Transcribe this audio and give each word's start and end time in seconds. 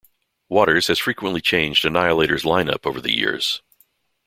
Waters 0.49 0.87
has 0.87 0.97
frequently 0.97 1.41
changed 1.41 1.85
Annihilator's 1.85 2.43
line-up 2.43 2.87
over 2.87 2.99
the 2.99 3.15
years. 3.15 3.61